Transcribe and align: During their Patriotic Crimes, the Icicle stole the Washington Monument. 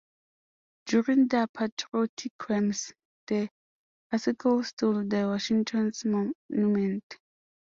During 0.87 1.27
their 1.27 1.45
Patriotic 1.45 2.35
Crimes, 2.39 2.91
the 3.27 3.51
Icicle 4.11 4.63
stole 4.63 5.07
the 5.07 5.27
Washington 5.27 5.91
Monument. 6.49 7.19